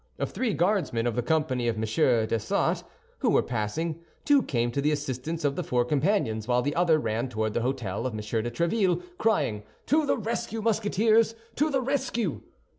Of 0.17 0.31
three 0.31 0.55
Guardsmen 0.55 1.05
of 1.05 1.15
the 1.15 1.21
company 1.21 1.67
of 1.67 1.75
M. 1.75 1.83
Dessessart 1.83 2.83
who 3.19 3.29
were 3.29 3.43
passing, 3.43 4.01
two 4.25 4.41
came 4.41 4.71
to 4.71 4.81
the 4.81 4.91
assistance 4.91 5.45
of 5.45 5.55
the 5.55 5.63
four 5.63 5.85
companions, 5.85 6.47
while 6.47 6.63
the 6.63 6.73
other 6.75 6.97
ran 6.97 7.29
toward 7.29 7.53
the 7.53 7.59
hôtel 7.59 8.07
of 8.07 8.13
M. 8.13 8.17
de 8.19 8.49
Tréville, 8.49 9.03
crying, 9.19 9.61
"To 9.85 10.07
the 10.07 10.17
rescue, 10.17 10.63
Musketeers! 10.63 11.35
To 11.57 11.69
the 11.69 11.81
rescue!" 11.81 12.41